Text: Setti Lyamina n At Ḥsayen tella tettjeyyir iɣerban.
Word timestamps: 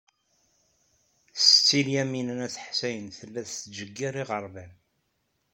Setti 1.41 1.79
Lyamina 1.85 2.33
n 2.39 2.45
At 2.45 2.55
Ḥsayen 2.67 3.07
tella 3.17 3.41
tettjeyyir 3.47 4.15
iɣerban. 4.21 4.71